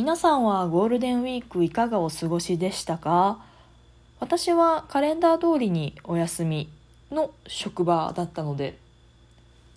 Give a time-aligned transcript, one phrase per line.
[0.00, 3.44] 皆さんはゴールデンウィークいかがお過ごしでしたか？
[4.18, 6.70] 私はカレンダー通りにお休み
[7.10, 8.78] の職場だったので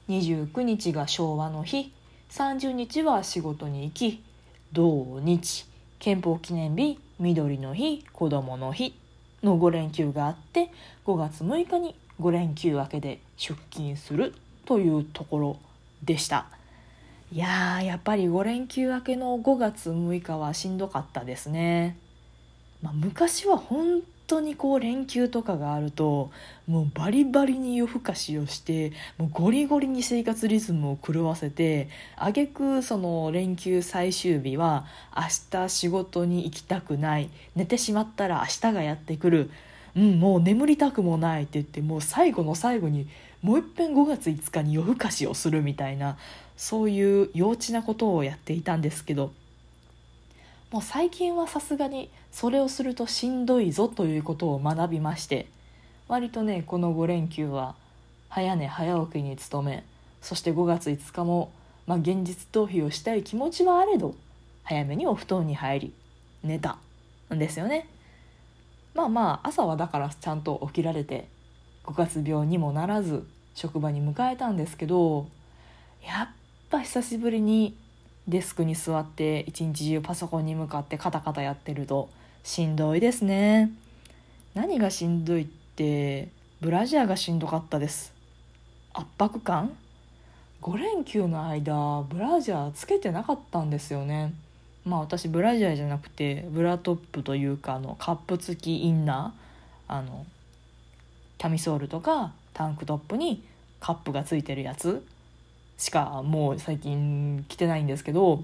[0.07, 1.91] 29日が昭和の日
[2.29, 4.23] 30日は仕事に行き
[4.71, 5.65] 土日
[5.99, 8.97] 憲法記念日緑の日子どもの日
[9.43, 10.71] の5連休があって
[11.05, 14.33] 5月6日に5連休明けで出勤する
[14.65, 15.59] というところ
[16.01, 16.45] でした。
[17.33, 21.97] いややっぱり5連休明けの5月6日はしんどかったですね、
[22.83, 26.29] まあ、昔は本当にこう連休とかがあると
[26.67, 34.85] もうバリバリに夜更かしをしてもうゴリゴリに生活リズムを狂わせて挙句その連休最終日は
[35.17, 39.49] 明日仕事に行きたくない寝てしまったら明日がやってくる
[39.95, 43.07] うん、もう眠りたくもないって言ってもう最後の最後に
[43.43, 46.17] もういっぺん5月5日に夜更かしをするみたいな
[46.57, 49.31] そういう幼稚なことをやっていたんですけど
[50.71, 55.47] もう最近はさすがにそれをするとしんどいぞということを学びまして
[56.07, 57.75] 割とねこの5連休は
[58.29, 59.83] 早寝早起きに努め
[60.21, 61.51] そして5月5日も、
[61.85, 64.15] まあ、現実逃避をしたい気持ちはあれど
[64.63, 65.93] 早めにお布団に入り
[66.43, 66.77] 寝た
[67.33, 67.87] んですよね。
[68.93, 71.27] まあまあ朝はだからちゃんと起きられて
[71.85, 75.27] 5月病にもならず職場に迎えたんですけど
[76.05, 76.42] やっ
[76.73, 77.75] ぱ久しぶりに
[78.27, 82.09] デスクに座って一日中パソコンに向かってカタカタやってると
[82.43, 83.71] しんどいですね。
[84.55, 86.29] 何がしんどいって
[86.61, 88.11] ブラジャーがしんどかったです。
[88.91, 89.77] 圧迫感
[90.63, 94.33] ？5連休の間ブラジャーつけてなかったんですよね。
[94.83, 100.25] まあ私ブラジャーじゃなくてブラトップというかあのカップ付きインナーあの
[101.37, 103.43] キャミソールとかタンクトップに
[103.79, 105.05] カップがついてるやつ。
[105.77, 108.43] しかもう最近着てないんですけど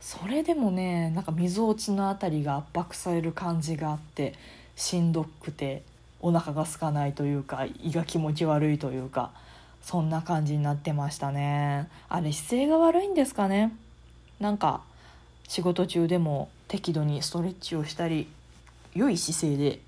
[0.00, 4.34] それでもねなんかみぞおちの辺りが圧迫される感じがあって
[4.76, 5.82] しんどくて
[6.20, 9.30] お腹が空かないというか胃が気持ち悪いというか
[9.82, 11.88] そんな感じになってましたね。
[12.08, 13.72] あれ姿勢が悪いんですかね？
[14.40, 14.82] なんか
[15.46, 18.26] 仕事中でも適度にストレッチをしたり
[18.94, 19.80] 良い姿勢で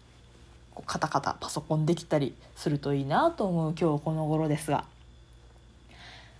[0.84, 4.84] カタカタパソコンできたりするといいなと思う今日この頃ですが。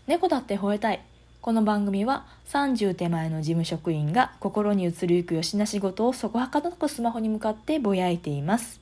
[0.06, 1.02] 猫だって吠えたい。
[1.40, 8.80] この番組は30手前の事務職員が心に移りゆくよしな仕事をそこはかなくスマホに向かってぼやいています。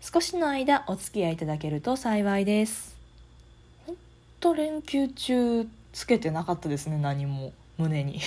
[0.00, 2.96] 少しの間お付き合いいただけると幸いです。
[3.86, 3.96] ほん
[4.40, 7.52] と連休中つけてなかったですね何も。
[7.76, 8.18] 胸に。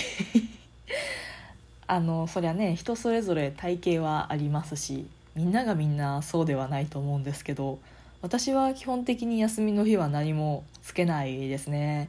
[1.86, 5.04] あのそりゃね人それぞれ体型はありますし
[5.34, 7.78] みんながみんなそうではないと思うんですけど
[8.22, 12.08] 私は基本的に休みの日は何もつけないですね。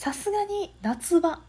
[0.00, 1.40] さすがに夏場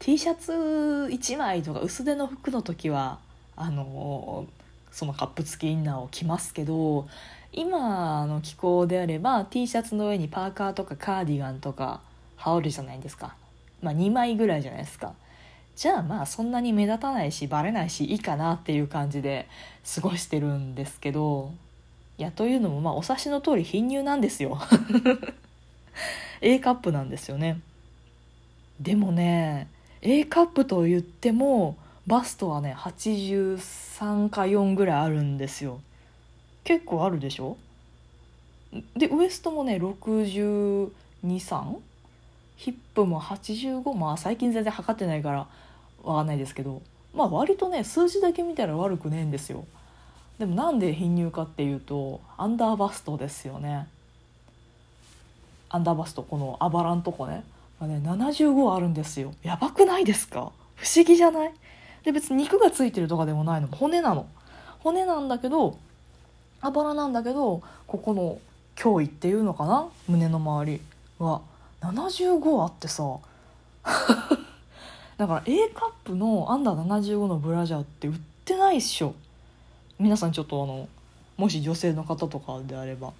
[0.00, 3.20] T シャツ1枚とか薄手の服の時は
[3.54, 4.48] あの
[4.90, 7.06] そのカップ付きインナーを着ますけど
[7.52, 12.00] 今の気候であれば T シャツの上にパーカーとかカーディガンとか
[12.34, 13.36] 羽織るじゃないですか。
[13.80, 15.14] まあ2枚ぐらいじゃないですか。
[15.76, 19.46] じゃあまあそんなに目立たないしバレないしいいかなっていう感じで
[19.94, 21.52] 過ごしてるんですけど
[22.18, 24.58] いやというのもまあお察しの通り貧乳なんですよ。
[26.42, 27.60] A カップなんですよね。
[28.80, 29.68] でもね
[30.02, 31.76] A カップと言っても
[32.06, 35.80] バストはね83か4ぐらいあるんですよ。
[36.64, 37.56] 結構あるでしょ？
[38.96, 40.90] でウエストもね623
[42.56, 45.46] ヒップも85まあ最近全然測ってないから
[46.02, 46.82] わかんないですけど。
[47.12, 49.64] まあ割とね数字だけ見たら悪くねえんですよ。
[50.38, 53.88] でもなんで貧乳かっていうとアンダーバストですよね。
[55.68, 57.42] アンダーバストこのあばらんとこね,、
[57.80, 59.34] まあ、ね75あるんですよ。
[59.42, 60.52] やばくないですか？
[60.76, 61.52] 不思議じゃない？
[62.04, 63.68] で別に肉がついてるとかでもないの。
[63.68, 64.28] 骨なの。
[64.80, 65.78] 骨なんだけど
[66.60, 68.38] あばらなんだけどここの
[68.82, 69.88] 胸囲っていうのかな？
[70.08, 70.80] 胸の周り
[71.18, 71.40] は。
[71.80, 73.16] 75あってさ。
[75.16, 79.14] だから A カップのアンダー75のブラジャーって売ってないっしょ。
[79.98, 80.88] 皆さんちょっとあの
[81.36, 83.12] もし女性の方とかであれば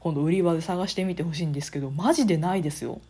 [0.00, 3.00] 今度売り場で探してみてほしいんですけどマジでないですよ。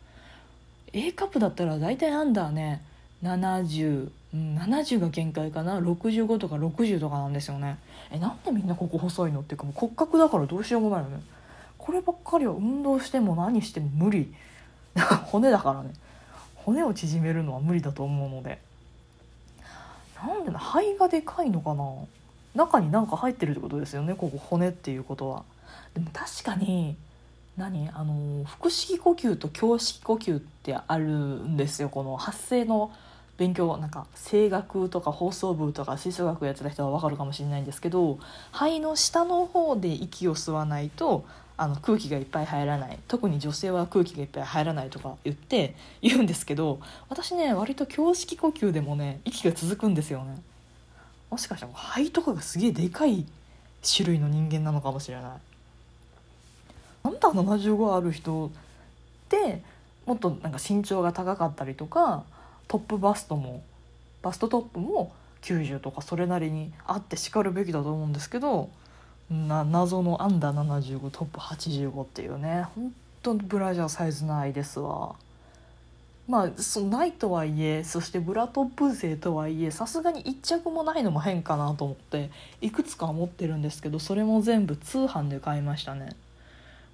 [0.93, 2.83] A カップだったら大体アンダーね
[3.23, 7.79] 70、うん、70が限界かな65とか60とかなんですよね。
[8.11, 11.21] えなんでみんなここ細いのっていうかもう骨格だからどうしようもないよね。
[11.77, 14.33] こればっかりは運動しても何しても無理。
[15.27, 15.91] 骨だからね。
[16.55, 18.59] 骨を縮めるのは無理だと思うので。
[20.17, 21.85] なんで肺がでかいのかな。
[22.55, 25.45] 中に何か入ってるってことですよねここ骨っていうことは。
[25.95, 26.97] でも確かに
[27.59, 27.91] 何？
[27.93, 31.89] あの腹式呼吸と胸式呼吸ってあるんですよ。
[31.89, 32.93] この発声の
[33.37, 38.19] 勉強なんか声楽とか放送部とか吹奏楽やってた人は分かるかもしれないんですけど
[38.51, 41.25] 肺の下の方で息を吸わないと
[41.57, 42.99] あの空気がいっぱい入らない。
[43.09, 50.41] 特に女性は空気がいっぱい入らないとか言って言うんですけど私ね割と胸式呼吸でもね息が続くんですよね。
[51.31, 53.27] もしかしたら肺とかがすげえでかい
[53.83, 55.33] 種類の人間なのかもしれない。
[57.03, 58.51] あんた75ある人っ
[59.29, 59.63] て
[60.07, 62.25] もっとなんか身長が高かったりとか
[62.67, 63.63] トップバストも
[64.23, 65.13] バストトップも
[65.43, 68.69] 90とかそれなりにあってしかるべきだと思うんですけど
[69.31, 75.15] な謎のアンダー75トップ85っていうね本当ブラジャーサイズないですわ。
[76.27, 82.31] まあそないとはいえそしてブラトップ勢とはいえさすがに1着もないのも変かなと思って
[82.61, 86.11] いくつか持ってるんですけどそれも全部通販で買いましたね。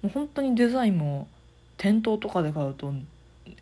[0.05, 1.27] う本当にデザインも
[1.77, 2.93] 店頭とかで買うと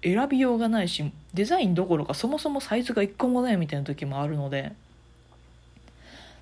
[0.02, 4.74] 選びようがないしデザインどころかそもそもサイズが1個もないみたいな時もあるので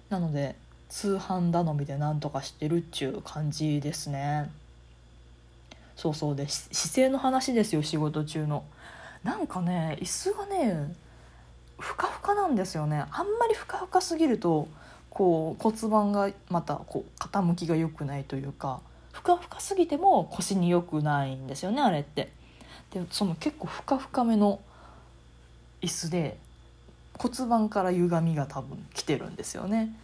[0.09, 0.55] なので
[0.89, 4.51] 通販頼みでなんとかしてるっちゅう感じですね。
[5.95, 8.65] そうそうで姿勢の話ですよ仕事中の。
[9.23, 10.93] なんかね椅子がね
[11.79, 13.05] ふかふかなんですよね。
[13.11, 14.67] あんまりふかふかすぎると
[15.09, 22.31] こう骨盤がまたこう傾きが良くないというかふかふかすぎても腰に良くないんですよねあれって。
[22.91, 24.59] でその結構ふかふかめの
[25.81, 26.37] 椅子で
[27.17, 29.95] 骨盤から歪みが多分来てるんですよね。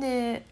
[0.00, 0.46] で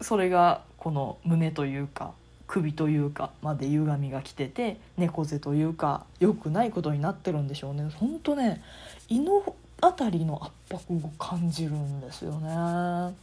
[0.00, 2.12] それがこの胸というか
[2.46, 7.90] 首というかまで歪みが来てて猫背というか良くないことになってるんでしょうね。
[7.94, 8.62] ほんとね
[9.08, 13.14] 胃の辺りの圧迫を感じるんですよね。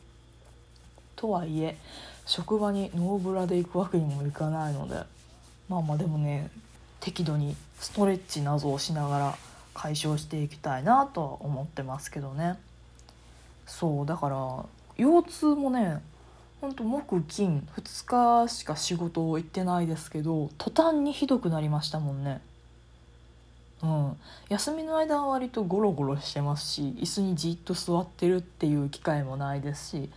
[1.15, 1.77] とはいえ
[2.25, 5.16] 職場にノーブラで行くわけにもいかないので。
[5.69, 6.50] まあまあでもね
[7.00, 9.38] 適度にストレッチなどをしながら
[9.74, 12.57] 解消していきたいなとは思ってますけどね。
[13.68, 14.66] そうだから
[14.98, 16.01] 腰痛もね
[16.62, 22.42] ほんと木金2日しか仕事を行ってないですけど途端にひどくなりましたもんね。
[23.83, 24.18] うん。
[24.50, 30.10] 休みの間は割とゴロゴロしてますし椅子にじっと座ってるっていう機会もないですし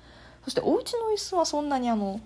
[0.49, 2.23] そしてお家の椅子はそんなにあの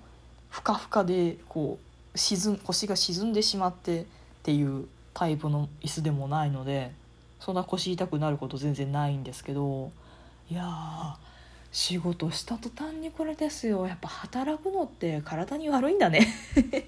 [0.49, 1.81] ふかふかでこ
[2.15, 4.05] う沈腰が沈んでしまってっ
[4.45, 6.93] ていうタイプの椅子でもないので
[7.41, 9.91] そんな腰痛くなること全然ないんですけど
[10.49, 11.17] いや
[11.73, 13.89] 仕事した途端にこれですよ。
[13.89, 16.29] やっぱ働くのって体に悪いんだね。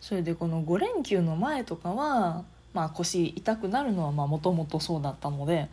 [0.00, 2.44] それでこの5連休の前とかは、
[2.74, 5.68] まあ、腰痛くなるのはもともとそうだったので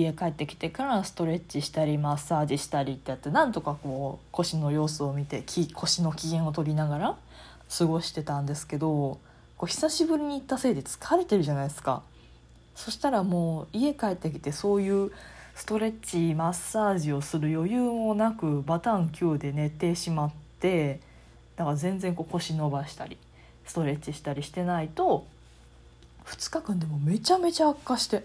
[0.00, 5.42] 家帰ってきてからストレッチしたりマッサージしたりってやってなんとかこう腰の様子を見て
[5.74, 7.16] 腰の機嫌を取りながら
[7.76, 9.18] 過ごしてたんですけど
[9.56, 12.02] こう久しぶりに行ったせいで疲れてるじゃないですか。
[12.76, 15.10] そしたらもう家帰ってきてそういう
[15.56, 21.00] ストレッチマッサージをする余裕もなくバタン9で寝てしまって
[21.56, 23.16] だから全然こう腰伸ばしたり
[23.66, 25.26] ストレッチしたりしてないと
[26.26, 28.22] 2日間でもめちゃめちゃ悪化して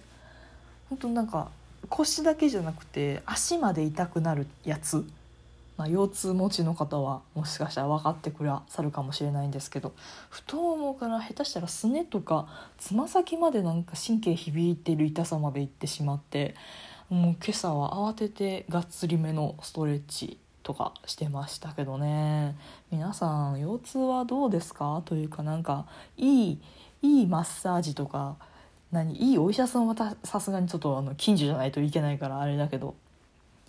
[0.89, 1.49] 本当なんか
[1.89, 5.05] 腰だけじゃなくて足まで痛くなるやつ。
[5.75, 9.91] まあ、腰痛持ちの方はもしかしたら分かってくださるかもしれないんですけど
[10.29, 12.47] 太ももから下手したらすねとか
[12.77, 16.53] つま先までなんか神経響いてる痛さまでいってしまって
[17.09, 22.55] もう今朝は慌ててがっつりめのストレッチとかしてましたけどね。
[22.91, 25.01] 皆さん腰痛はどうですか？
[25.05, 25.87] というかなんか
[26.17, 26.61] いい
[27.01, 28.35] いいマッサージとか
[28.93, 32.93] 何いいお医者さんはさすがにちょっとあの近所じゃないといけないからあれだけど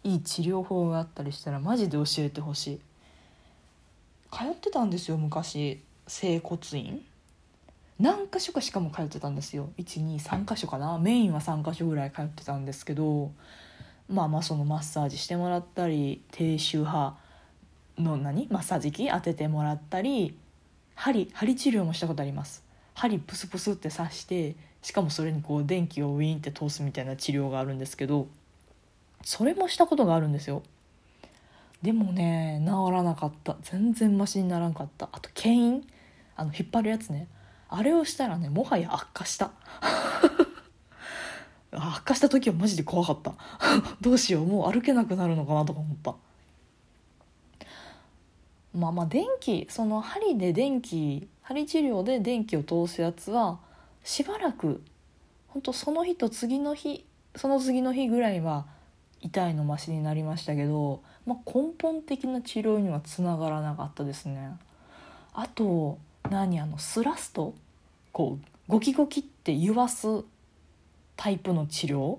[0.04, 2.80] いい治療法があったりしたらマジで教えてほしい。
[4.30, 7.02] 通ってたんですよ昔整骨院。
[7.98, 9.70] 何箇所かしかも通ってたんですよ。
[9.78, 10.98] 123箇所かな。
[10.98, 13.32] メインは3箇所ぐらい通ってたんですけど
[14.10, 17.16] まあまあそのマッサージしてもらったり低周波
[17.98, 20.36] の何マッサージ機当ててもらったり
[20.94, 22.62] 針針治療もしたことあります。
[22.92, 24.54] 針プスプスって刺して
[24.84, 28.28] しかもそれにこう電気をウィーンって通すみたいな治療があるんですけど
[29.22, 30.62] それもしたことがあるんですよ。
[31.80, 33.56] でもね治らなかった。
[33.62, 35.08] 全然マシにならんかった。
[35.10, 35.88] あと牽引？
[36.36, 37.28] あの引っ張るやつね。
[37.70, 39.52] あれをしたらねもはや悪化した。
[41.72, 43.32] 悪化した時はマジで怖かった。
[44.02, 44.46] どうしよう。
[44.46, 46.14] もう歩けなくなるのかなとか思った。
[48.74, 53.60] まあまあ電気その針で電気針治療で電気を通すやつは
[54.04, 54.82] しばらく
[55.48, 58.66] ほんとその日と次の日その次の日ぐらいは
[59.20, 64.52] 痛いのマシになりましたけど、まあ、根本的な治療にはつながらなかったですね。
[65.32, 65.98] あと
[66.30, 67.54] 何あのスラスト
[68.12, 70.06] こうゴキゴキって言わす
[71.16, 72.18] タイプの治療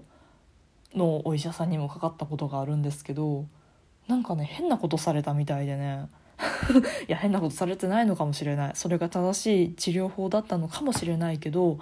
[0.95, 3.45] のお医者さんにもかかったことがあるんですけど
[4.07, 6.09] なんかね変なことされたみたいでね。
[7.07, 8.71] いや変なことされてないのかもしれない。
[8.75, 11.79] それが正しい治療法だったのかもしれないけど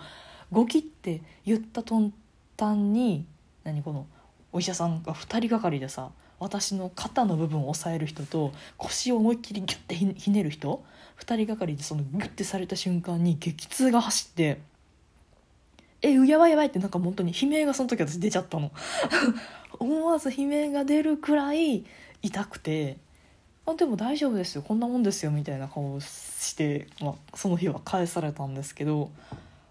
[0.51, 2.13] ゴキって言ったとん
[2.55, 3.25] たんに
[3.63, 4.05] 何この
[4.51, 10.83] お医者さんが2人がかりでさ私の肩の部分を押さえる人と腰を思いっきりギュッてひねる人
[11.19, 14.59] 2人がかりでそのギュッてされた瞬間に激痛が走って
[16.03, 18.71] えうやばいやばいってなんか本当に悲鳴がその時私出ちゃったの。
[19.79, 21.85] 思わず悲鳴が出るくらい
[22.21, 22.97] 痛くて
[23.65, 29.09] あでも大丈夫ですよこんなもんですよみたいな顔をして、まあ、その日は返されたんですけど、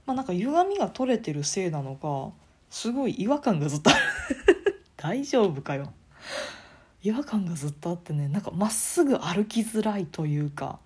[0.07, 2.35] まあ、なんか歪みが取れてるせいなのか
[2.71, 4.01] すごい違和感がずっとある。
[4.97, 5.93] 大丈夫かよ。
[7.03, 10.79] 違和感がずっとあってねなんかまっすぐ歩きづらいというか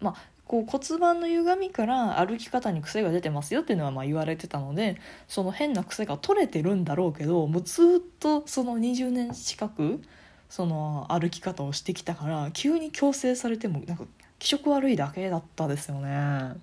[0.00, 4.96] まあこう骨盤の歪みから歩き方に癖が出てますよっていうのはまあ言われてたので
[5.26, 10.00] その変な癖が取れてるんだろうけどもうずっとその20年近く
[10.48, 14.04] その歩き方をしてきたから急に強制されてもなんか
[14.38, 16.56] 気色悪いだけだったですよね。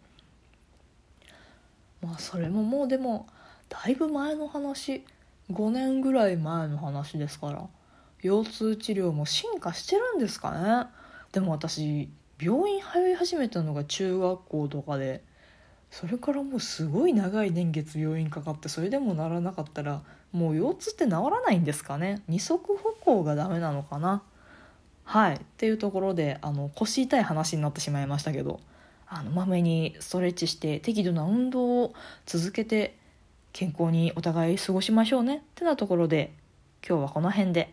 [2.02, 3.28] まあそれももうでも
[3.70, 5.06] だいぶ前の話
[5.52, 7.68] 5年ぐらい前の話ですから
[8.22, 10.88] 腰痛治療も進化してるんですかね
[11.32, 12.10] でも私
[12.40, 15.24] 病院通い始めたのが中学校とかで
[15.94, 22.24] それからもうすごい長い年月病院かかってそれでもならなかったらもう腰痛って治らないんですかね？
[22.28, 24.24] 二足歩行がダメなのかな？
[25.04, 25.36] はい。
[25.36, 28.60] っていうところであの腰痛い話になってしまいましたけど
[29.08, 31.94] あのまめにストレッチして適度な運動を
[32.26, 32.98] 続けて
[33.52, 35.38] 健康にお互い過ごしましょうね。
[35.38, 36.34] ってなところで
[36.88, 37.72] 今日はこの辺で。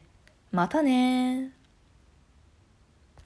[0.52, 1.52] またね